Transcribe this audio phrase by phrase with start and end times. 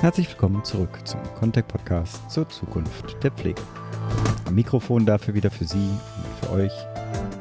[0.00, 3.60] Herzlich willkommen zurück zum Contact Podcast zur Zukunft der Pflege.
[4.46, 6.72] Am Mikrofon dafür wieder für Sie und für euch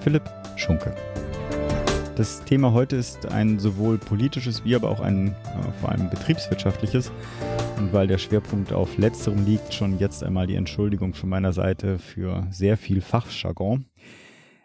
[0.01, 0.23] Philipp
[0.57, 0.93] Schunke.
[2.17, 7.13] Das Thema heute ist ein sowohl politisches wie aber auch ein äh, vor allem betriebswirtschaftliches.
[7.77, 11.97] Und weil der Schwerpunkt auf letzterem liegt, schon jetzt einmal die Entschuldigung von meiner Seite
[11.97, 13.85] für sehr viel Fachjargon.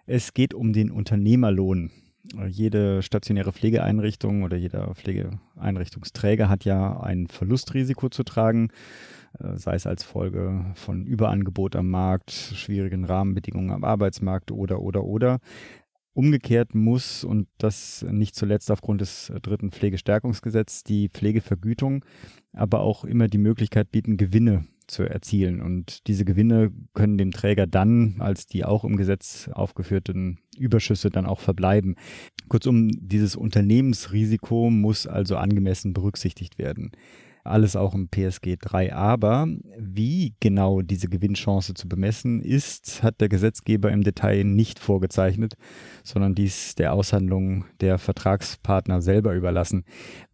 [0.04, 1.92] Es geht um den Unternehmerlohn.
[2.48, 8.70] Jede stationäre Pflegeeinrichtung oder jeder Pflegeeinrichtungsträger hat ja ein Verlustrisiko zu tragen,
[9.38, 15.04] äh, sei es als Folge von Überangebot am Markt, schwierigen Rahmenbedingungen am Arbeitsmarkt oder, oder,
[15.04, 15.38] oder.
[16.14, 22.04] Umgekehrt muss, und das nicht zuletzt aufgrund des dritten Pflegestärkungsgesetzes, die Pflegevergütung
[22.52, 25.60] aber auch immer die Möglichkeit bieten, Gewinne zu erzielen.
[25.60, 31.26] Und diese Gewinne können dem Träger dann als die auch im Gesetz aufgeführten Überschüsse dann
[31.26, 31.96] auch verbleiben.
[32.48, 36.92] Kurzum, dieses Unternehmensrisiko muss also angemessen berücksichtigt werden
[37.44, 38.94] alles auch im PSG 3.
[38.94, 39.46] Aber
[39.78, 45.54] wie genau diese Gewinnchance zu bemessen ist, hat der Gesetzgeber im Detail nicht vorgezeichnet,
[46.02, 49.84] sondern dies der Aushandlung der Vertragspartner selber überlassen,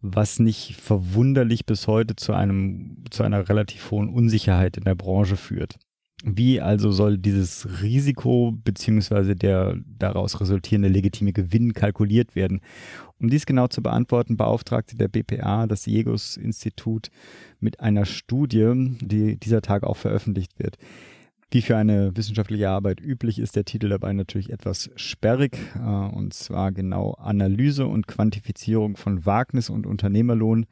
[0.01, 5.37] was nicht verwunderlich bis heute zu einem, zu einer relativ hohen Unsicherheit in der Branche
[5.37, 5.77] führt.
[6.23, 9.33] Wie also soll dieses Risiko bzw.
[9.33, 12.61] der daraus resultierende legitime Gewinn kalkuliert werden?
[13.19, 17.09] Um dies genau zu beantworten, beauftragte der BPA das JEGOS-Institut
[17.59, 20.77] mit einer Studie, die dieser Tag auch veröffentlicht wird.
[21.53, 26.33] Wie für eine wissenschaftliche Arbeit üblich ist der Titel dabei natürlich etwas sperrig, äh, und
[26.33, 30.65] zwar genau Analyse und Quantifizierung von Wagnis- und Unternehmerlohn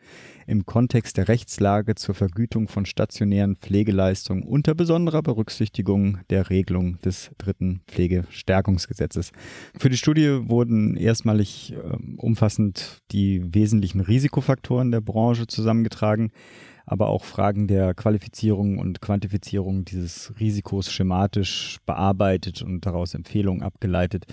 [0.47, 7.31] im Kontext der Rechtslage zur Vergütung von stationären Pflegeleistungen unter besonderer Berücksichtigung der Regelung des
[7.37, 9.33] dritten Pflegestärkungsgesetzes.
[9.77, 16.31] Für die Studie wurden erstmalig äh, umfassend die wesentlichen Risikofaktoren der Branche zusammengetragen
[16.89, 24.25] aber auch Fragen der Qualifizierung und Quantifizierung dieses Risikos schematisch bearbeitet und daraus Empfehlungen abgeleitet.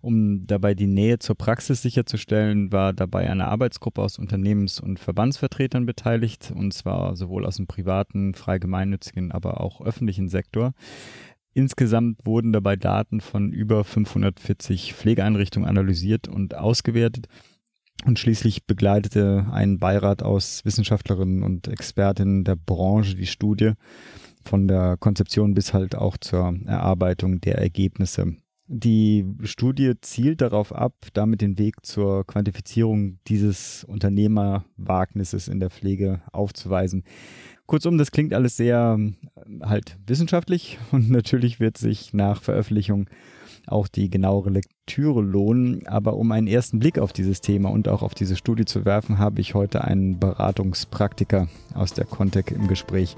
[0.00, 5.86] Um dabei die Nähe zur Praxis sicherzustellen, war dabei eine Arbeitsgruppe aus Unternehmens- und Verbandsvertretern
[5.86, 10.72] beteiligt, und zwar sowohl aus dem privaten, frei gemeinnützigen, aber auch öffentlichen Sektor.
[11.52, 17.28] Insgesamt wurden dabei Daten von über 540 Pflegeeinrichtungen analysiert und ausgewertet.
[18.06, 23.72] Und schließlich begleitete ein Beirat aus Wissenschaftlerinnen und Expertinnen der Branche die Studie
[24.42, 28.36] von der Konzeption bis halt auch zur Erarbeitung der Ergebnisse.
[28.72, 36.22] Die Studie zielt darauf ab, damit den Weg zur Quantifizierung dieses Unternehmerwagnisses in der Pflege
[36.32, 37.02] aufzuweisen.
[37.66, 38.96] Kurzum, das klingt alles sehr
[39.62, 43.10] halt wissenschaftlich und natürlich wird sich nach Veröffentlichung
[43.66, 45.86] auch die genauere Lektüre lohnen.
[45.86, 49.18] Aber um einen ersten Blick auf dieses Thema und auch auf diese Studie zu werfen,
[49.18, 53.16] habe ich heute einen Beratungspraktiker aus der Contec im Gespräch.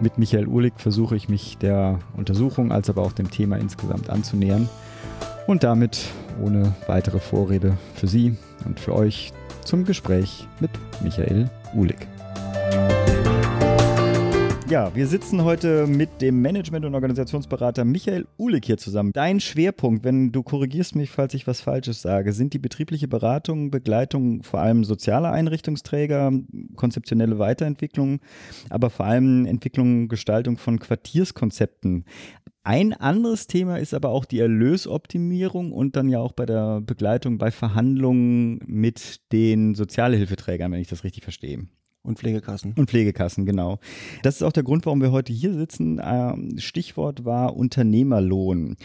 [0.00, 4.68] Mit Michael Uhlig versuche ich mich der Untersuchung als aber auch dem Thema insgesamt anzunähern.
[5.46, 6.06] Und damit
[6.42, 9.32] ohne weitere Vorrede für Sie und für euch
[9.64, 10.70] zum Gespräch mit
[11.02, 12.15] Michael Uhlig.
[14.68, 19.12] Ja, wir sitzen heute mit dem Management- und Organisationsberater Michael Uhlig hier zusammen.
[19.12, 23.70] Dein Schwerpunkt, wenn du korrigierst mich, falls ich was Falsches sage, sind die betriebliche Beratung,
[23.70, 26.32] Begleitung vor allem sozialer Einrichtungsträger,
[26.74, 28.18] konzeptionelle Weiterentwicklung,
[28.68, 32.04] aber vor allem Entwicklung, Gestaltung von Quartierskonzepten.
[32.64, 37.38] Ein anderes Thema ist aber auch die Erlösoptimierung und dann ja auch bei der Begleitung
[37.38, 41.68] bei Verhandlungen mit den Sozialhilfeträgern, wenn ich das richtig verstehe.
[42.06, 42.72] Und Pflegekassen.
[42.76, 43.80] Und Pflegekassen, genau.
[44.22, 46.00] Das ist auch der Grund, warum wir heute hier sitzen.
[46.02, 48.76] Ähm, Stichwort war Unternehmerlohn.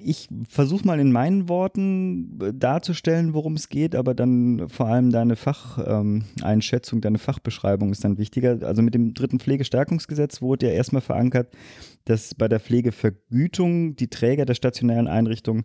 [0.00, 5.12] Ich versuche mal in meinen Worten äh, darzustellen, worum es geht, aber dann vor allem
[5.12, 8.58] deine Facheinschätzung, deine Fachbeschreibung ist dann wichtiger.
[8.62, 11.52] Also mit dem dritten Pflegestärkungsgesetz wurde ja erstmal verankert,
[12.04, 15.64] dass bei der Pflegevergütung die Träger der stationären Einrichtungen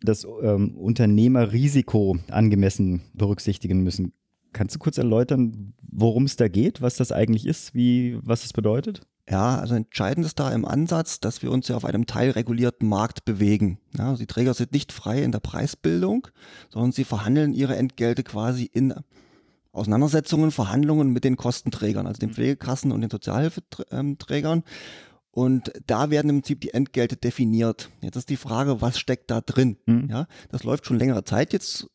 [0.00, 4.12] das ähm, Unternehmerrisiko angemessen berücksichtigen müssen.
[4.52, 8.52] Kannst du kurz erläutern, worum es da geht, was das eigentlich ist, wie, was es
[8.52, 9.02] bedeutet?
[9.30, 13.26] Ja, also entscheidend ist da im Ansatz, dass wir uns ja auf einem teilregulierten Markt
[13.26, 13.78] bewegen.
[13.96, 16.28] Ja, also die Träger sind nicht frei in der Preisbildung,
[16.70, 18.94] sondern sie verhandeln ihre Entgelte quasi in
[19.72, 22.34] Auseinandersetzungen, Verhandlungen mit den Kostenträgern, also den mhm.
[22.34, 24.64] Pflegekassen und den Sozialhilfeträgern.
[25.38, 27.90] Und da werden im Prinzip die Entgelte definiert.
[28.00, 29.76] Jetzt ist die Frage, was steckt da drin?
[29.86, 30.08] Mhm.
[30.10, 31.88] Ja, das läuft schon längere Zeit jetzt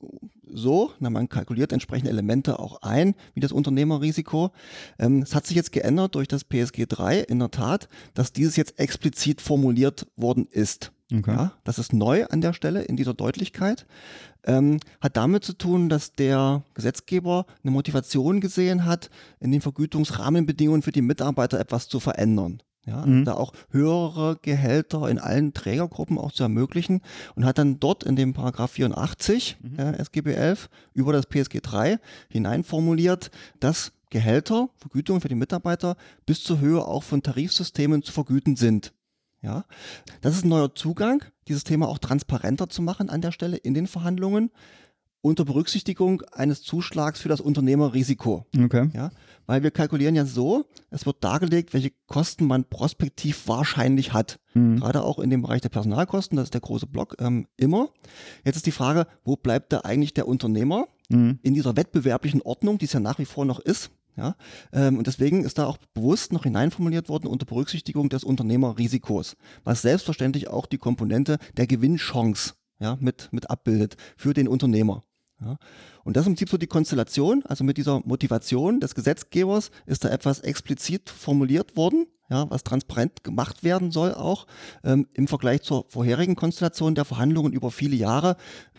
[0.50, 0.92] so.
[1.00, 4.52] Na, man kalkuliert entsprechende Elemente auch ein, wie das Unternehmerrisiko.
[4.98, 8.56] Ähm, es hat sich jetzt geändert durch das PSG 3 in der Tat, dass dieses
[8.56, 10.94] jetzt explizit formuliert worden ist.
[11.12, 11.32] Okay.
[11.32, 13.86] Ja, das ist neu an der Stelle in dieser Deutlichkeit.
[14.46, 19.10] Ähm, hat damit zu tun, dass der Gesetzgeber eine Motivation gesehen hat,
[19.42, 22.64] in den Vergütungsrahmenbedingungen für die Mitarbeiter etwas zu verändern.
[22.86, 23.24] Ja, mhm.
[23.24, 27.02] da auch höhere Gehälter in allen Trägergruppen auch zu ermöglichen
[27.34, 29.80] und hat dann dort in dem Paragraph 84 mhm.
[29.80, 31.98] äh, SGB 11 über das PSG 3
[32.28, 33.32] hineinformuliert,
[33.62, 35.96] dass Gehälter, Vergütungen für die Mitarbeiter
[36.26, 38.94] bis zur Höhe auch von Tarifsystemen zu vergüten sind.
[39.42, 39.66] Ja,
[40.22, 43.74] das ist ein neuer Zugang, dieses Thema auch transparenter zu machen an der Stelle in
[43.74, 44.52] den Verhandlungen
[45.24, 48.46] unter Berücksichtigung eines Zuschlags für das Unternehmerrisiko.
[48.62, 48.90] Okay.
[48.94, 49.10] Ja,
[49.46, 54.40] weil wir kalkulieren ja so, es wird dargelegt, welche Kosten man prospektiv wahrscheinlich hat.
[54.54, 54.82] Mhm.
[54.82, 57.90] Gerade auch in dem Bereich der Personalkosten, das ist der große Block, ähm, immer.
[58.44, 61.40] Jetzt ist die Frage, wo bleibt da eigentlich der Unternehmer mhm.
[61.42, 63.92] in dieser wettbewerblichen Ordnung, die es ja nach wie vor noch ist?
[64.16, 64.36] Ja,
[64.74, 69.82] ähm, und deswegen ist da auch bewusst noch hineinformuliert worden unter Berücksichtigung des Unternehmerrisikos, was
[69.82, 75.04] selbstverständlich auch die Komponente der Gewinnchance ja, mit, mit abbildet für den Unternehmer.
[75.46, 75.58] Ja.
[76.04, 80.04] Und das ist im Prinzip so die Konstellation, also mit dieser Motivation des Gesetzgebers ist
[80.04, 84.48] da etwas explizit formuliert worden, ja, was transparent gemacht werden soll auch
[84.84, 88.38] ähm, im Vergleich zur vorherigen Konstellation der Verhandlungen über viele Jahre,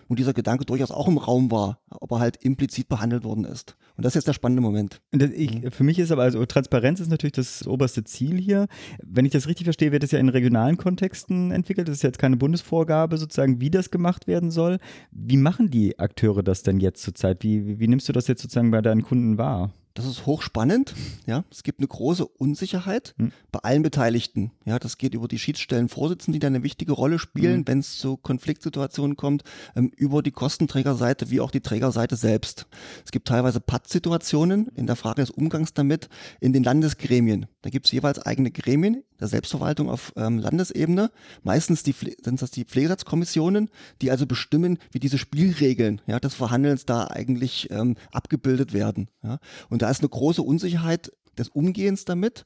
[0.09, 3.77] wo dieser Gedanke durchaus auch im Raum war, ob er halt implizit behandelt worden ist.
[3.97, 5.01] Und das ist jetzt der spannende Moment.
[5.13, 5.71] Ich, mhm.
[5.71, 8.67] für mich ist aber, also Transparenz ist natürlich das oberste Ziel hier.
[9.03, 11.89] Wenn ich das richtig verstehe, wird das ja in regionalen Kontexten entwickelt.
[11.89, 14.79] Das ist jetzt keine Bundesvorgabe sozusagen, wie das gemacht werden soll.
[15.13, 17.43] Wie machen die Akteure das denn jetzt zurzeit?
[17.45, 19.73] Wie, wie, wie nimmst du das jetzt sozusagen bei deinen Kunden wahr?
[19.95, 20.93] Das ist hochspannend.
[21.25, 23.31] Ja, es gibt eine große Unsicherheit mhm.
[23.53, 24.51] bei allen Beteiligten.
[24.65, 27.69] Ja, das geht über die Schiedsstellenvorsitzenden, die da eine wichtige Rolle spielen, mhm.
[27.69, 29.45] wenn es zu Konfliktsituationen kommt,
[29.77, 32.67] ähm, über die Kostenträgerseite wie auch die Trägerseite selbst.
[33.05, 36.09] Es gibt teilweise Pattsituationen in der Frage des Umgangs damit
[36.41, 37.47] in den Landesgremien.
[37.65, 41.11] Da gibt es jeweils eigene Gremien der Selbstverwaltung auf ähm, Landesebene.
[41.45, 43.71] Meistens die, sind das die Pflegesatzkommissionen,
[44.03, 49.09] die also bestimmen, wie diese Spielregeln ja, des Verhandelns da eigentlich ähm, abgebildet werden.
[49.23, 49.39] Ja.
[49.71, 52.45] Und da ist eine große Unsicherheit des Umgehens damit.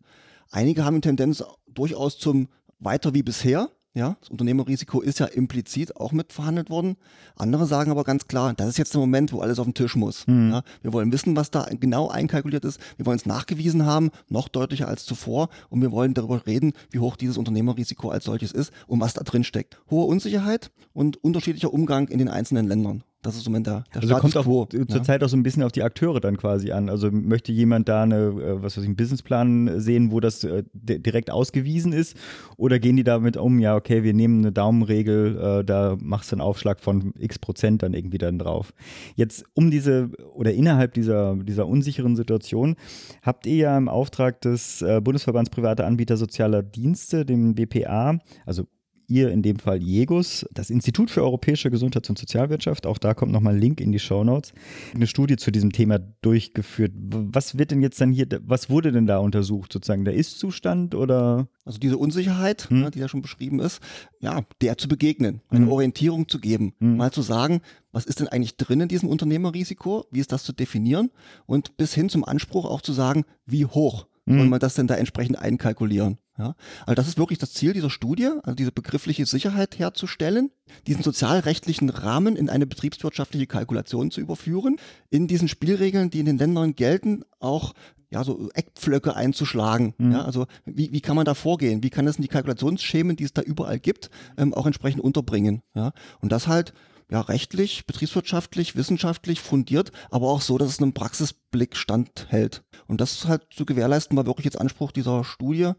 [0.52, 2.46] Einige haben eine Tendenz durchaus zum
[2.78, 3.70] weiter wie bisher.
[3.94, 6.96] Ja, das Unternehmerrisiko ist ja implizit auch mit verhandelt worden.
[7.36, 9.96] Andere sagen aber ganz klar, das ist jetzt der Moment, wo alles auf den Tisch
[9.96, 10.26] muss.
[10.26, 10.50] Mhm.
[10.52, 12.78] Ja, wir wollen wissen, was da genau einkalkuliert ist.
[12.96, 15.48] Wir wollen es nachgewiesen haben, noch deutlicher als zuvor.
[15.70, 19.24] Und wir wollen darüber reden, wie hoch dieses Unternehmerrisiko als solches ist und was da
[19.24, 19.80] drin steckt.
[19.90, 23.02] Hohe Unsicherheit und unterschiedlicher Umgang in den einzelnen Ländern.
[23.22, 24.62] Das ist im Moment der, der also Status kommt quo.
[24.62, 26.88] Auch zur Zeit auch so ein bisschen auf die Akteure dann quasi an.
[26.88, 30.62] Also möchte jemand da eine, äh, was weiß ich, einen Businessplan sehen, wo das äh,
[30.72, 32.16] direkt ausgewiesen ist?
[32.56, 36.36] Oder gehen die damit um, ja, okay, wir nehmen eine Daumenregel, äh, da machst du
[36.36, 38.72] einen Aufschlag von x Prozent dann irgendwie dann drauf.
[39.16, 42.76] Jetzt um diese oder innerhalb dieser, dieser unsicheren Situation
[43.22, 48.66] habt ihr ja im Auftrag des Bundesverbands Private Anbieter Sozialer Dienste, dem BPA, also
[49.08, 53.32] ihr in dem Fall JEGUS, das Institut für europäische Gesundheits- und Sozialwirtschaft, auch da kommt
[53.32, 54.52] nochmal ein Link in die Show Notes,
[54.94, 56.92] eine Studie zu diesem Thema durchgeführt.
[56.94, 59.72] Was wird denn jetzt dann hier, was wurde denn da untersucht?
[59.72, 61.48] Sozusagen der Ist-Zustand oder?
[61.64, 62.80] Also diese Unsicherheit, hm.
[62.82, 63.80] ne, die ja schon beschrieben ist,
[64.20, 65.72] ja, der zu begegnen, eine hm.
[65.72, 66.96] Orientierung zu geben, hm.
[66.98, 67.60] mal zu sagen,
[67.92, 71.10] was ist denn eigentlich drin in diesem Unternehmerrisiko, wie ist das zu definieren
[71.46, 74.50] und bis hin zum Anspruch auch zu sagen, wie hoch soll hm.
[74.50, 76.18] man das denn da entsprechend einkalkulieren?
[76.38, 76.54] Ja,
[76.86, 80.52] also das ist wirklich das Ziel dieser Studie, also diese begriffliche Sicherheit herzustellen,
[80.86, 84.76] diesen sozialrechtlichen Rahmen in eine betriebswirtschaftliche Kalkulation zu überführen,
[85.10, 87.74] in diesen Spielregeln, die in den Ländern gelten, auch
[88.10, 89.94] ja, so Eckpflöcke einzuschlagen.
[89.98, 90.12] Mhm.
[90.12, 91.82] Ja, also wie, wie kann man da vorgehen?
[91.82, 95.62] Wie kann das in die Kalkulationsschemen, die es da überall gibt, ähm, auch entsprechend unterbringen?
[95.74, 96.72] Ja, und das halt
[97.10, 102.62] ja, rechtlich, betriebswirtschaftlich, wissenschaftlich fundiert, aber auch so, dass es einem Praxisblick standhält.
[102.86, 105.72] Und das halt zu gewährleisten war wirklich jetzt Anspruch dieser Studie.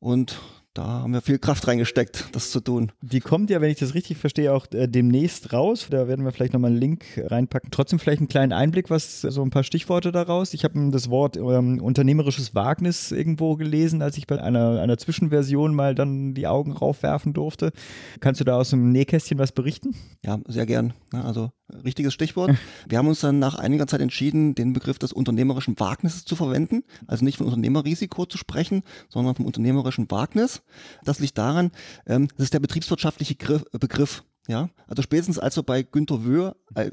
[0.00, 0.38] Und
[0.76, 2.92] da haben wir viel Kraft reingesteckt, das zu tun.
[3.00, 5.86] Die kommt ja, wenn ich das richtig verstehe, auch äh, demnächst raus.
[5.90, 7.70] Da werden wir vielleicht nochmal einen Link reinpacken.
[7.70, 10.52] Trotzdem vielleicht einen kleinen Einblick, was so ein paar Stichworte daraus.
[10.52, 15.74] Ich habe das Wort ähm, unternehmerisches Wagnis irgendwo gelesen, als ich bei einer, einer Zwischenversion
[15.74, 17.72] mal dann die Augen raufwerfen durfte.
[18.20, 19.94] Kannst du da aus dem Nähkästchen was berichten?
[20.24, 20.92] Ja, sehr gern.
[21.12, 21.52] Also
[21.84, 22.54] richtiges Stichwort.
[22.88, 26.84] Wir haben uns dann nach einiger Zeit entschieden, den Begriff des unternehmerischen Wagnisses zu verwenden.
[27.06, 30.62] Also nicht von Unternehmerrisiko zu sprechen, sondern vom unternehmerischen Wagnis.
[31.04, 31.70] Das liegt daran,
[32.06, 33.36] ähm, das ist der betriebswirtschaftliche
[33.72, 34.24] Begriff.
[34.48, 36.90] Ja, also spätestens als wir bei Günter Wöhr äh,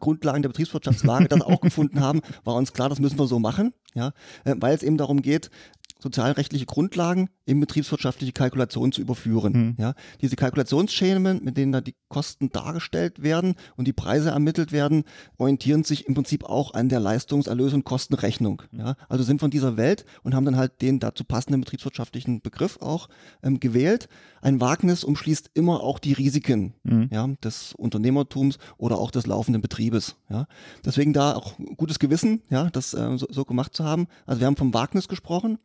[0.00, 3.72] Grundlagen der Betriebswirtschaftslage das auch gefunden haben, war uns klar, das müssen wir so machen,
[3.96, 4.12] ja,
[4.44, 5.50] äh, weil es eben darum geht,
[5.98, 9.52] sozialrechtliche Grundlagen in betriebswirtschaftliche Kalkulationen zu überführen.
[9.52, 9.76] Mhm.
[9.78, 15.04] Ja, diese Kalkulationsschemen, mit denen da die Kosten dargestellt werden und die Preise ermittelt werden,
[15.38, 18.62] orientieren sich im Prinzip auch an der Leistungserlös- und Kostenrechnung.
[18.72, 22.78] Ja, also sind von dieser Welt und haben dann halt den dazu passenden betriebswirtschaftlichen Begriff
[22.80, 23.08] auch
[23.42, 24.08] ähm, gewählt.
[24.42, 27.08] Ein Wagnis umschließt immer auch die Risiken mhm.
[27.10, 30.16] ja, des Unternehmertums oder auch des laufenden Betriebes.
[30.28, 30.46] Ja.
[30.84, 33.85] Deswegen da auch gutes Gewissen, ja, das äh, so, so gemacht zu haben.
[33.86, 35.58] Also wir haben vom Wagnis gesprochen.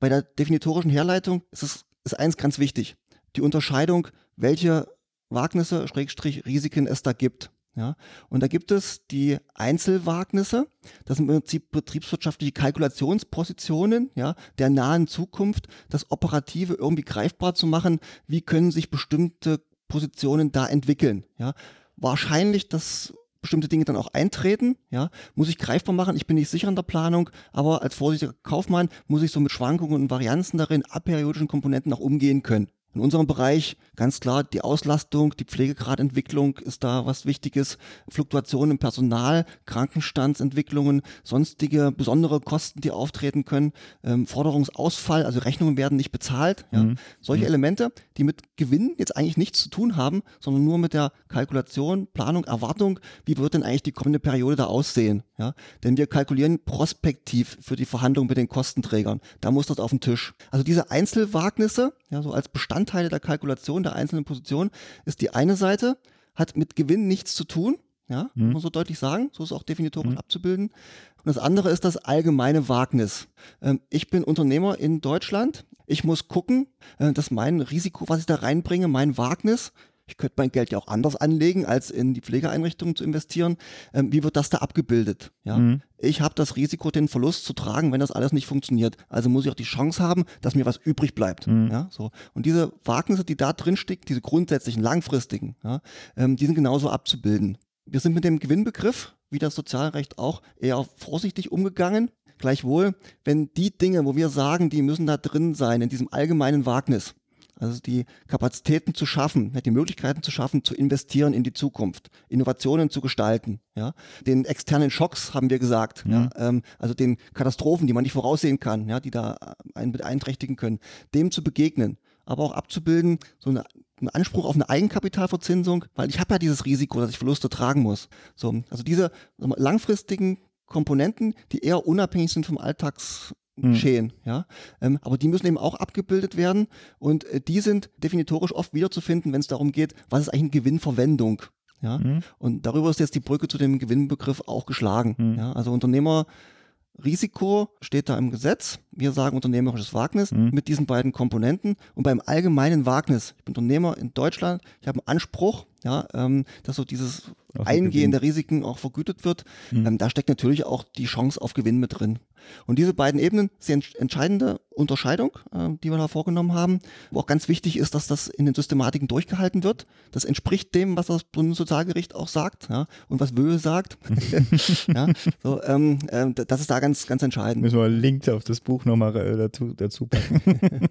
[0.00, 2.96] Bei der definitorischen Herleitung ist es ist eins ganz wichtig.
[3.34, 4.88] Die Unterscheidung, welche
[5.28, 7.50] Wagnisse, Schrägstrich, Risiken es da gibt.
[7.74, 7.94] Ja,
[8.30, 10.66] und da gibt es die Einzelwagnisse,
[11.04, 17.66] das sind im Prinzip betriebswirtschaftliche Kalkulationspositionen, ja, der nahen Zukunft, das Operative irgendwie greifbar zu
[17.66, 21.52] machen, wie können sich bestimmte Positionen da entwickeln, ja.
[21.96, 23.12] Wahrscheinlich das
[23.46, 26.74] bestimmte Dinge dann auch eintreten, ja, muss ich greifbar machen, ich bin nicht sicher in
[26.74, 31.46] der Planung, aber als vorsichtiger Kaufmann muss ich so mit Schwankungen und Varianzen darin, aperiodischen
[31.46, 32.68] Komponenten auch umgehen können.
[32.96, 37.76] In unserem Bereich ganz klar die Auslastung, die Pflegegradentwicklung ist da was Wichtiges,
[38.08, 45.96] Fluktuationen im Personal, Krankenstandsentwicklungen, sonstige besondere Kosten, die auftreten können, ähm, Forderungsausfall, also Rechnungen werden
[45.98, 46.64] nicht bezahlt.
[46.72, 46.84] Ja.
[46.84, 46.96] Mhm.
[47.20, 47.48] Solche mhm.
[47.48, 52.06] Elemente, die mit Gewinn jetzt eigentlich nichts zu tun haben, sondern nur mit der Kalkulation,
[52.06, 55.22] Planung, Erwartung, wie wird denn eigentlich die kommende Periode da aussehen.
[55.36, 55.52] Ja.
[55.84, 59.20] Denn wir kalkulieren prospektiv für die Verhandlungen mit den Kostenträgern.
[59.42, 60.32] Da muss das auf den Tisch.
[60.50, 62.48] Also diese Einzelwagnisse, ja, so als
[62.86, 64.70] Bestandteile der Kalkulation der einzelnen Positionen,
[65.04, 65.98] ist die eine Seite,
[66.34, 67.78] hat mit Gewinn nichts zu tun,
[68.08, 68.46] ja, mhm.
[68.46, 70.18] muss man so deutlich sagen, so ist auch definitorisch mhm.
[70.18, 70.68] abzubilden.
[70.68, 73.26] Und das andere ist das allgemeine Wagnis.
[73.60, 75.66] Ähm, ich bin Unternehmer in Deutschland.
[75.86, 79.72] Ich muss gucken, äh, dass mein Risiko, was ich da reinbringe, mein Wagnis,
[80.08, 83.56] ich könnte mein Geld ja auch anders anlegen, als in die Pflegeeinrichtungen zu investieren.
[83.92, 85.32] Ähm, wie wird das da abgebildet?
[85.44, 85.58] Ja?
[85.58, 85.82] Mhm.
[85.98, 88.96] Ich habe das Risiko, den Verlust zu tragen, wenn das alles nicht funktioniert.
[89.08, 91.46] Also muss ich auch die Chance haben, dass mir was übrig bleibt.
[91.48, 91.70] Mhm.
[91.70, 91.88] Ja?
[91.90, 92.10] So.
[92.34, 95.80] Und diese Wagnisse, die da drin stecken, diese grundsätzlichen, langfristigen, ja,
[96.16, 97.58] ähm, die sind genauso abzubilden.
[97.84, 102.10] Wir sind mit dem Gewinnbegriff, wie das Sozialrecht auch, eher vorsichtig umgegangen.
[102.38, 102.94] Gleichwohl,
[103.24, 107.14] wenn die Dinge, wo wir sagen, die müssen da drin sein, in diesem allgemeinen Wagnis,
[107.58, 112.90] also die Kapazitäten zu schaffen, die Möglichkeiten zu schaffen, zu investieren in die Zukunft, Innovationen
[112.90, 113.94] zu gestalten, ja,
[114.26, 116.30] den externen Schocks haben wir gesagt, ja.
[116.36, 119.36] ja ähm, also den Katastrophen, die man nicht voraussehen kann, ja, die da
[119.74, 120.80] einen beeinträchtigen können,
[121.14, 123.64] dem zu begegnen, aber auch abzubilden, so eine
[123.98, 127.80] einen Anspruch auf eine Eigenkapitalverzinsung, weil ich habe ja dieses Risiko, dass ich Verluste tragen
[127.80, 128.10] muss.
[128.34, 134.12] So, also diese langfristigen Komponenten, die eher unabhängig sind vom Alltags geschehen, mhm.
[134.24, 134.46] ja.
[134.80, 136.66] Ähm, aber die müssen eben auch abgebildet werden
[136.98, 140.50] und äh, die sind definitorisch oft wiederzufinden, wenn es darum geht, was ist eigentlich eine
[140.50, 141.42] Gewinnverwendung.
[141.82, 142.20] Ja, mhm.
[142.38, 145.14] und darüber ist jetzt die Brücke zu dem Gewinnbegriff auch geschlagen.
[145.18, 145.34] Mhm.
[145.36, 148.78] Ja, also Unternehmerrisiko steht da im Gesetz.
[148.92, 150.50] Wir sagen unternehmerisches Wagnis mhm.
[150.52, 151.76] mit diesen beiden Komponenten.
[151.94, 156.44] Und beim allgemeinen Wagnis, ich bin Unternehmer in Deutschland, ich habe einen Anspruch, ja, ähm,
[156.62, 157.30] dass so dieses
[157.64, 159.44] Eingehen der Risiken auch vergütet wird.
[159.70, 159.86] Mhm.
[159.86, 162.18] Ähm, da steckt natürlich auch die Chance auf Gewinn mit drin.
[162.66, 166.80] Und diese beiden Ebenen sind entscheidende Unterscheidung, äh, die wir da vorgenommen haben,
[167.10, 169.86] wo auch ganz wichtig ist, dass das in den Systematiken durchgehalten wird.
[170.12, 173.98] Das entspricht dem, was das Bundessozialgericht auch sagt ja, und was Wöhe sagt.
[174.94, 175.08] ja,
[175.42, 177.62] so, ähm, äh, das ist da ganz, ganz entscheidend.
[177.62, 180.40] Müssen wir einen Link auf das Buch nochmal äh, dazu, dazu packen.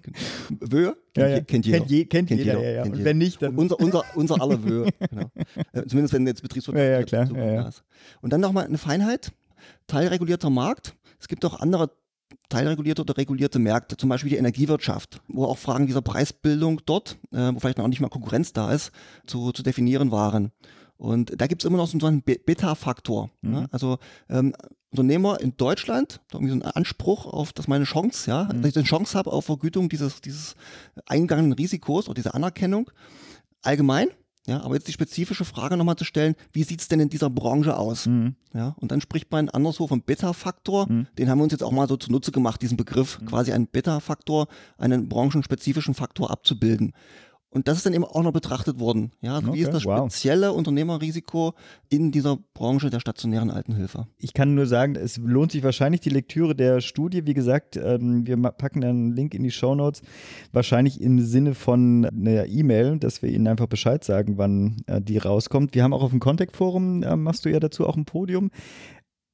[0.60, 0.96] Wöhe?
[1.14, 1.40] Kennt, ja, ja.
[1.40, 1.78] kennt jeder.
[1.78, 3.54] Kennt, je, kennt, kennt jeder, jeder, ja, kennt Und wenn nicht, dann.
[3.56, 4.85] Unser, unser, unser aller Wöhe.
[5.10, 5.30] Genau.
[5.72, 6.86] Äh, zumindest wenn jetzt Betriebswirtschaft.
[6.86, 7.30] Ja, ja, klar.
[7.36, 7.70] Ja, ja.
[8.20, 9.32] Und dann nochmal eine Feinheit.
[9.86, 10.94] Teilregulierter Markt.
[11.18, 11.90] Es gibt auch andere
[12.48, 17.52] teilregulierte oder regulierte Märkte, zum Beispiel die Energiewirtschaft, wo auch Fragen dieser Preisbildung dort, äh,
[17.54, 18.92] wo vielleicht noch nicht mal Konkurrenz da ist,
[19.26, 20.52] zu, zu definieren waren.
[20.96, 23.30] Und da gibt es immer noch so einen Beta-Faktor.
[23.42, 23.50] Mhm.
[23.50, 23.68] Ne?
[23.70, 24.54] Also ähm,
[24.90, 28.62] Unternehmer in Deutschland, da irgendwie so einen Anspruch auf, dass meine Chance, ja, mhm.
[28.62, 30.54] dass ich eine Chance habe auf Vergütung dieses, dieses
[31.06, 32.90] eingegangenen Risikos oder diese Anerkennung.
[33.62, 34.08] Allgemein,
[34.46, 37.76] ja, aber jetzt die spezifische Frage nochmal zu stellen, wie sieht's denn in dieser Branche
[37.76, 38.06] aus?
[38.06, 38.36] Mhm.
[38.54, 40.90] Ja, und dann spricht man anderswo vom Beta-Faktor.
[40.90, 41.06] Mhm.
[41.18, 43.26] Den haben wir uns jetzt auch mal so zunutze gemacht, diesen Begriff, mhm.
[43.26, 44.46] quasi einen Beta-Faktor,
[44.78, 46.92] einen branchenspezifischen Faktor abzubilden.
[47.56, 49.12] Und das ist dann eben auch noch betrachtet worden.
[49.22, 50.56] Ja, also okay, wie ist das spezielle wow.
[50.58, 51.54] Unternehmerrisiko
[51.88, 54.08] in dieser Branche der stationären Altenhilfe?
[54.18, 57.24] Ich kann nur sagen, es lohnt sich wahrscheinlich die Lektüre der Studie.
[57.24, 60.02] Wie gesagt, ähm, wir packen einen Link in die Show Notes.
[60.52, 65.16] Wahrscheinlich im Sinne von einer E-Mail, dass wir Ihnen einfach Bescheid sagen, wann äh, die
[65.16, 65.74] rauskommt.
[65.74, 68.50] Wir haben auch auf dem Contact Forum, äh, machst du ja dazu auch ein Podium.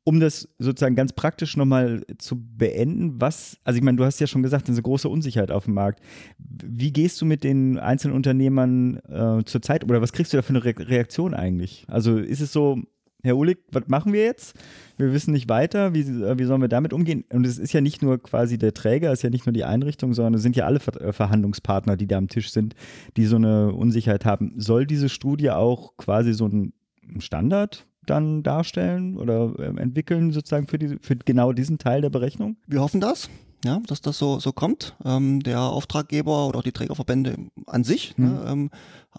[0.04, 4.26] Um das sozusagen ganz praktisch nochmal zu beenden, was, also ich meine, du hast ja
[4.26, 6.00] schon gesagt, eine große Unsicherheit auf dem Markt.
[6.38, 10.42] Wie gehst du mit den einzelnen Unternehmern äh, zur Zeit oder was kriegst du da
[10.42, 11.84] für eine Re Reaktion eigentlich?
[11.88, 12.82] Also ist es so,
[13.22, 14.58] Herr Ulig, was machen wir jetzt?
[14.96, 17.24] Wir wissen nicht weiter, wie, äh, wie sollen wir damit umgehen?
[17.32, 19.64] Und es ist ja nicht nur quasi der Träger, es ist ja nicht nur die
[19.64, 22.74] Einrichtung, sondern es sind ja alle Ver äh, Verhandlungspartner, die da am Tisch sind,
[23.16, 24.54] die so eine Unsicherheit haben.
[24.56, 26.72] Soll diese Studie auch quasi so ein
[27.18, 32.56] Standard dann darstellen oder äh, entwickeln, sozusagen für, die, für genau diesen Teil der Berechnung?
[32.66, 33.28] Wir hoffen das
[33.64, 34.94] ja, dass das so, so kommt.
[35.04, 38.24] Ähm, der Auftraggeber oder auch die Trägerverbände an sich mhm.
[38.24, 38.70] ne, ähm,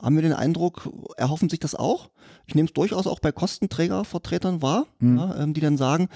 [0.01, 2.09] haben wir den Eindruck, erhoffen sich das auch.
[2.45, 5.17] Ich nehme es durchaus auch bei Kostenträgervertretern wahr, mhm.
[5.17, 6.09] ja, ähm, die dann sagen,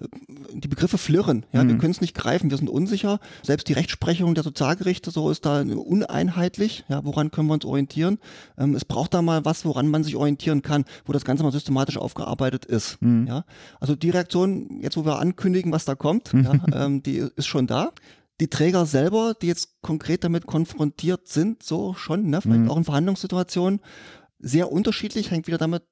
[0.00, 0.06] äh,
[0.54, 1.44] die Begriffe flirren.
[1.52, 1.68] Ja, mhm.
[1.68, 3.18] Wir können es nicht greifen, wir sind unsicher.
[3.42, 6.84] Selbst die Rechtsprechung der Sozialgerichte so ist da uneinheitlich.
[6.88, 8.18] Ja, woran können wir uns orientieren?
[8.56, 11.52] Ähm, es braucht da mal was, woran man sich orientieren kann, wo das Ganze mal
[11.52, 13.02] systematisch aufgearbeitet ist.
[13.02, 13.26] Mhm.
[13.26, 13.44] Ja,
[13.80, 17.66] also die Reaktion, jetzt wo wir ankündigen, was da kommt, ja, ähm, die ist schon
[17.66, 17.73] da
[18.40, 22.70] die Träger selber, die jetzt konkret damit konfrontiert sind, so schon, ne, vielleicht mhm.
[22.70, 23.80] auch in Verhandlungssituationen,
[24.38, 25.84] sehr unterschiedlich, hängt wieder damit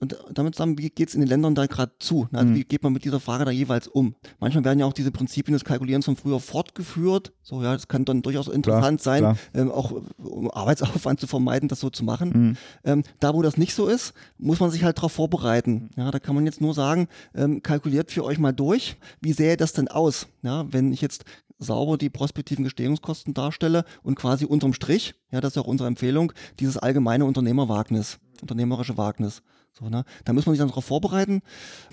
[0.00, 2.28] und damit zusammen, wie geht es in den Ländern da gerade zu?
[2.32, 2.54] Also mhm.
[2.54, 4.14] wie geht man mit dieser Frage da jeweils um?
[4.38, 7.32] Manchmal werden ja auch diese Prinzipien des Kalkulierens von früher fortgeführt.
[7.42, 9.36] So, ja, das kann dann durchaus interessant klar, sein, klar.
[9.54, 12.28] Ähm, auch um Arbeitsaufwand zu vermeiden, das so zu machen.
[12.28, 12.56] Mhm.
[12.84, 15.90] Ähm, da, wo das nicht so ist, muss man sich halt darauf vorbereiten.
[15.96, 19.56] Ja, da kann man jetzt nur sagen, ähm, kalkuliert für euch mal durch, wie sähe
[19.56, 20.28] das denn aus?
[20.42, 21.24] Ja, wenn ich jetzt
[21.58, 25.88] sauber die prospektiven Gestehungskosten darstelle und quasi unterm Strich, ja, das ist ja auch unsere
[25.88, 29.42] Empfehlung, dieses allgemeine Unternehmerwagnis, unternehmerische Wagnis.
[29.78, 30.04] So, ne?
[30.24, 31.40] Da muss man sich dann darauf vorbereiten.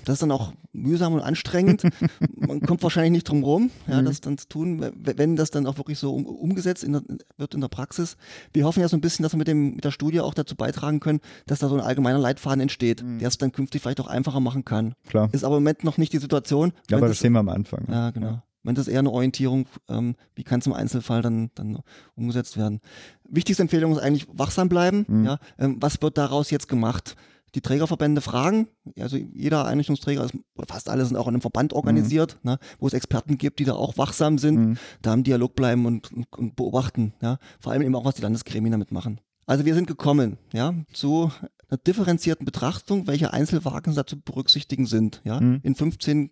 [0.06, 1.84] Das ist dann auch mühsam und anstrengend.
[2.36, 4.06] man kommt wahrscheinlich nicht drum rum, ja, mhm.
[4.06, 7.04] das dann zu tun, wenn das dann auch wirklich so um, umgesetzt in der,
[7.38, 8.18] wird in der Praxis.
[8.54, 10.56] Wir hoffen ja so ein bisschen, dass wir mit, dem, mit der Studie auch dazu
[10.56, 13.20] beitragen können, dass da so ein allgemeiner Leitfaden entsteht, mhm.
[13.20, 14.96] der es dann künftig vielleicht auch einfacher machen kann.
[15.08, 15.30] Klar.
[15.32, 16.74] Ist aber im Moment noch nicht die Situation.
[16.89, 17.86] Ja, aber das, das sehen wir am Anfang.
[17.88, 17.94] Ne?
[17.94, 18.27] Ja, genau.
[18.27, 18.44] Ja.
[18.63, 21.80] Wenn das eher eine Orientierung, ähm, wie kann es im Einzelfall dann, dann
[22.15, 22.82] umgesetzt werden.
[23.30, 25.06] Wichtigste Empfehlung ist eigentlich wachsam bleiben.
[25.08, 25.25] Mhm.
[25.25, 27.15] Ja, ähm, was wird daraus jetzt gemacht?
[27.55, 28.67] Die Trägerverbände fragen.
[29.00, 32.51] Also jeder Einrichtungsträger ist, oder fast alle sind auch in einem Verband organisiert, mhm.
[32.51, 34.77] ne, wo es Experten gibt, die da auch wachsam sind, mhm.
[35.01, 37.13] da im Dialog bleiben und, und, und, beobachten.
[37.21, 37.39] Ja.
[37.59, 39.21] Vor allem eben auch, was die Landesgremien damit machen.
[39.47, 41.31] Also wir sind gekommen, ja, zu
[41.69, 45.21] einer differenzierten Betrachtung, welche Einzelwagen dazu berücksichtigen sind.
[45.24, 45.39] Ja.
[45.39, 45.59] Mhm.
[45.63, 46.31] In 15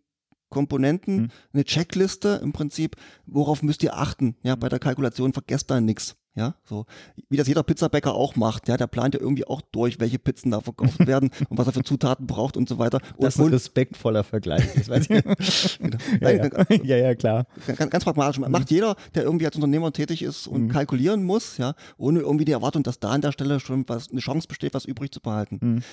[0.50, 1.30] Komponenten, mhm.
[1.54, 6.16] eine Checkliste im Prinzip, worauf müsst ihr achten, ja, bei der Kalkulation vergesst da nichts.
[6.36, 6.86] Ja, so
[7.30, 8.68] wie das jeder Pizzabäcker auch macht.
[8.68, 11.74] Ja, der plant ja irgendwie auch durch, welche Pizzen da verkauft werden und was er
[11.74, 13.00] für Zutaten braucht und so weiter.
[13.18, 14.68] Und das ist ein respektvoller Vergleich.
[14.74, 15.78] Das weiß ich.
[15.80, 15.98] genau.
[16.22, 16.50] ja, ja.
[16.84, 17.46] ja, ja, klar.
[17.68, 18.40] Ganz, ganz pragmatisch.
[18.40, 18.50] Mhm.
[18.50, 20.70] Macht jeder, der irgendwie als Unternehmer tätig ist und mhm.
[20.70, 24.20] kalkulieren muss, ja, ohne irgendwie die Erwartung, dass da an der Stelle schon was, eine
[24.20, 25.60] Chance besteht, was übrig zu behalten.
[25.62, 25.84] Mhm.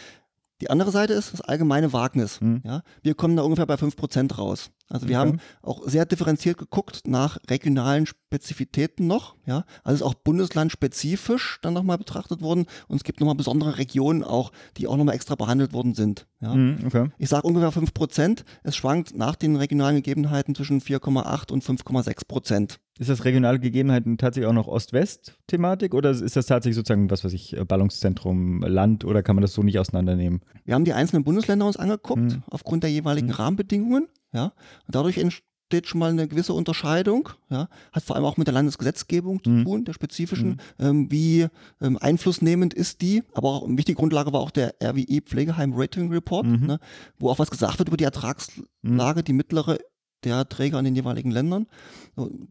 [0.60, 2.40] Die andere Seite ist das allgemeine Wagnis.
[2.40, 2.62] Mhm.
[2.64, 2.82] Ja?
[3.02, 4.70] Wir kommen da ungefähr bei 5% raus.
[4.88, 5.28] Also wir okay.
[5.28, 9.36] haben auch sehr differenziert geguckt nach regionalen Spezifitäten noch.
[9.46, 9.64] Ja?
[9.84, 12.66] Also ist auch bundeslandspezifisch dann nochmal betrachtet worden.
[12.88, 16.26] Und es gibt nochmal besondere Regionen auch, die auch nochmal extra behandelt worden sind.
[16.40, 16.54] Ja?
[16.54, 17.10] Mhm, okay.
[17.18, 18.44] Ich sage ungefähr 5%.
[18.62, 22.78] Es schwankt nach den regionalen Gegebenheiten zwischen 4,8 und 5,6%.
[23.00, 27.32] Ist das regionale Gegebenheiten tatsächlich auch noch Ost-West-Thematik oder ist das tatsächlich sozusagen was weiß
[27.32, 30.42] ich, Ballungszentrum, Land oder kann man das so nicht auseinandernehmen?
[30.66, 32.42] Wir haben die einzelnen Bundesländer uns angeguckt, mhm.
[32.50, 33.32] aufgrund der jeweiligen mhm.
[33.32, 34.08] Rahmenbedingungen.
[34.34, 34.52] Ja?
[34.86, 38.52] Und dadurch entsteht schon mal eine gewisse Unterscheidung, ja, hat vor allem auch mit der
[38.52, 39.64] Landesgesetzgebung zu mhm.
[39.64, 40.84] tun, der spezifischen, mhm.
[40.84, 41.46] ähm, wie
[41.80, 46.12] ähm, einflussnehmend ist die, aber auch eine wichtige Grundlage war auch der RWE Pflegeheim Rating
[46.12, 46.66] Report, mhm.
[46.66, 46.80] ne,
[47.18, 49.78] wo auch was gesagt wird über die Ertragslage, die mittlere
[50.24, 51.66] der Träger in den jeweiligen Ländern.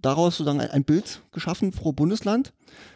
[0.02, 2.54] Daraus sozusagen ein Bild geschaffen pro Bundesland.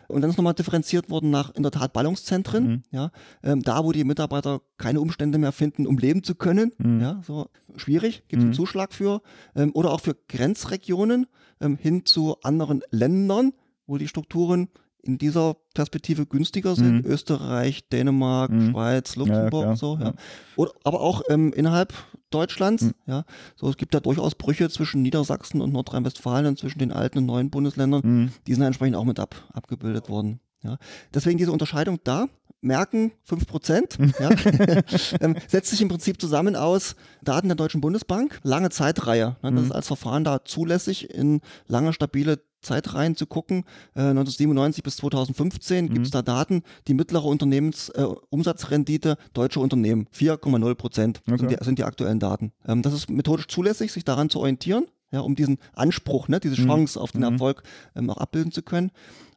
[0.08, 2.84] Und dann ist nochmal differenziert worden nach in der Tat Ballungszentren, mhm.
[2.92, 7.02] ja, ähm, da wo die Mitarbeiter keine Umstände mehr finden, um leben zu können, mhm.
[7.02, 8.50] ja, so schwierig, gibt es mhm.
[8.50, 9.22] einen Zuschlag für,
[9.56, 11.26] ähm, oder auch für Grenzregionen
[11.62, 13.54] ähm, hin zu anderen Ländern,
[13.88, 14.70] wo die Strukturen
[15.04, 17.06] in dieser Perspektive günstiger sind.
[17.06, 17.12] Mhm.
[17.12, 18.72] Österreich, Dänemark, mhm.
[18.72, 20.14] Schweiz, Luxemburg, ja, so, ja.
[20.56, 21.94] Oder, aber auch ähm, innerhalb
[22.30, 22.94] Deutschlands, mhm.
[23.06, 23.26] ja.
[23.56, 27.50] So, es gibt da durchaus Brüche zwischen Niedersachsen und Nordrhein-Westfalen, zwischen den alten und neuen
[27.50, 28.02] Bundesländern.
[28.04, 28.32] Mhm.
[28.48, 30.40] Die sind entsprechend auch mit ab, abgebildet worden.
[30.64, 30.78] Ja.
[31.14, 32.28] Deswegen diese Unterscheidung da.
[32.62, 34.14] Merken 5%, mhm.
[34.22, 34.30] ja,
[35.20, 39.36] ähm, setzt sich im Prinzip zusammen aus Daten der Deutschen Bundesbank, lange Zeitreihe.
[39.42, 39.66] Ne, das mhm.
[39.66, 43.66] ist als Verfahren da zulässig in lange stabile Zeit reinzugucken.
[43.96, 45.94] Äh, 1997 bis 2015 mhm.
[45.94, 51.38] gibt es da Daten, die mittlere Unternehmensumsatzrendite äh, deutscher Unternehmen, 4,0 Prozent okay.
[51.38, 52.52] sind, die, sind die aktuellen Daten.
[52.68, 56.60] Ähm, das ist methodisch zulässig, sich daran zu orientieren, ja, um diesen Anspruch, ne, diese
[56.62, 56.68] mhm.
[56.68, 57.04] Chance mhm.
[57.04, 57.34] auf den mhm.
[57.34, 57.64] Erfolg
[57.96, 58.92] ähm, auch abbilden zu können.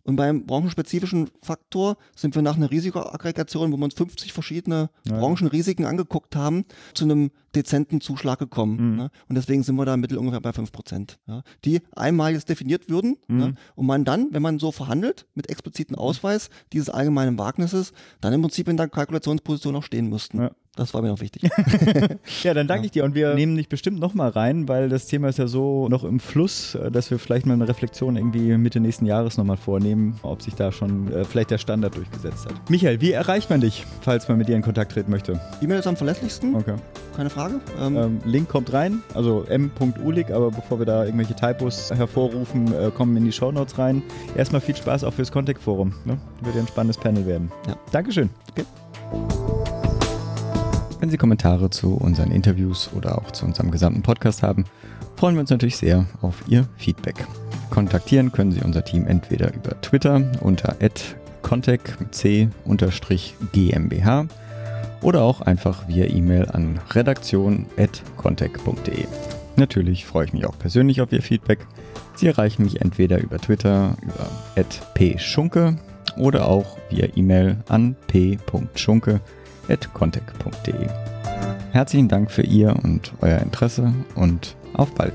[0.07, 5.19] Und beim branchenspezifischen Faktor sind wir nach einer Risikoaggregation, wo wir uns 50 verschiedene Ja.
[5.19, 6.65] Branchenrisiken angeguckt haben,
[6.95, 8.93] zu einem dezenten Zuschlag gekommen.
[8.93, 8.97] Mhm.
[8.97, 9.11] Ne?
[9.29, 11.43] Und deswegen sind wir da im Mittel ungefähr bei 5 Prozent, ja?
[11.65, 13.17] die einmal jetzt definiert würden.
[13.27, 13.37] Mhm.
[13.37, 13.55] Ne?
[13.75, 18.43] Und man dann, wenn man so verhandelt, mit expliziten Ausweis dieses allgemeinen Wagnisses, dann im
[18.43, 20.39] Prinzip in der Kalkulationsposition auch stehen müssten.
[20.41, 20.51] Ja.
[20.77, 21.43] Das war mir noch wichtig.
[22.43, 25.29] Ja, dann danke ich dir und wir nehmen dich bestimmt nochmal rein, weil das Thema
[25.29, 28.79] ist ja so noch im Fluss, äh, dass wir vielleicht mal eine Reflexion irgendwie Mitte
[28.79, 32.71] nächsten Jahres nochmal vornehmen, ob sich da schon äh, vielleicht der Standard durchgesetzt hat.
[32.71, 35.41] Michael, wie erreicht man dich, falls man mit dir in Kontakt treten möchte?
[35.61, 36.75] E-Mail ist am verlässlichsten, Okay.
[37.17, 37.61] keine Frage.
[37.81, 42.91] Ähm, Ähm, Link kommt rein, also m.ulig, aber bevor wir da irgendwelche Typos hervorrufen, äh,
[42.91, 44.03] kommen in die Shownotes rein.
[44.37, 45.95] Erstmal viel Spaß auch fürs Contact Forum.
[46.05, 46.19] Ne?
[46.43, 47.51] Wird ja ein spannendes Panel werden.
[47.67, 47.77] Ja.
[47.93, 48.31] Dankeschön.
[51.07, 54.65] Wenn Sie Kommentare zu unseren Interviews oder auch zu unserem gesamten Podcast haben,
[55.15, 57.25] freuen wir uns natürlich sehr auf Ihr Feedback.
[57.71, 60.75] Kontaktieren können Sie unser Team entweder über Twitter unter
[61.43, 62.49] contact mit c
[63.53, 64.27] GmbH
[65.01, 69.05] oder auch einfach via E-Mail an redaktion.contact.de.
[69.55, 71.69] Natürlich freue ich mich auch persönlich auf Ihr Feedback.
[72.17, 74.29] Sie erreichen mich entweder über Twitter über
[74.95, 75.77] @pschunke
[76.17, 77.95] oder auch via E-Mail an
[79.67, 80.89] p.schunke@contact.de.
[81.73, 85.15] Herzlichen Dank für Ihr und euer Interesse und auf bald.